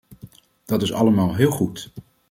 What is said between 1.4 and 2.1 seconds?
goed.